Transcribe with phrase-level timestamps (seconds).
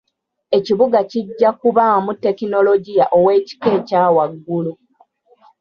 [0.57, 4.73] Ekibuga kijja kubaamu tekinologiya ow'ekika ekya waggulu.